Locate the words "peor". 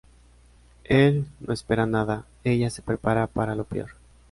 3.65-3.89